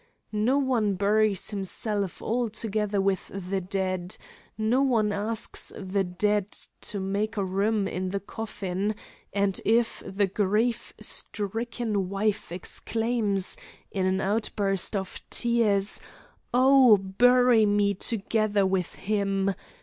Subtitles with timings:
[0.31, 4.17] No one buries himself together with the dead,
[4.57, 6.47] no one asks the dead
[6.89, 8.95] to make room in the coffin,
[9.31, 13.57] and if the grief stricken wife exclaims,
[13.91, 16.01] in an outburst of tears,
[16.51, 19.51] "Oh, bury me together with him!"